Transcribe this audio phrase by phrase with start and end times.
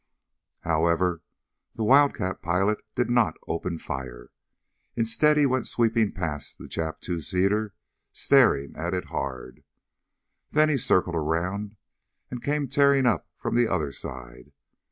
[0.61, 1.21] However,
[1.75, 4.31] the Wildcat pilot did not open fire.
[4.95, 7.75] Instead he went sweeping past the Jap two seater,
[8.11, 9.63] staring at it hard.
[10.49, 11.75] Then he circled around
[12.31, 14.53] and came tearing up from the other side.